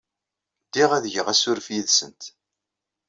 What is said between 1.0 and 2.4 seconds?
geɣ asurf yid-sent.